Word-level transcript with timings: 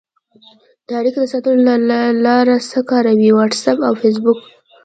د 0.87 0.89
اړیکې 0.99 1.19
د 1.21 1.25
ساتلو 1.33 1.61
لاره 2.25 2.55
څه 2.71 2.79
کاروئ؟ 2.89 3.29
واټساپ 3.33 3.79
او 3.87 3.93
فیسبوک 4.01 4.39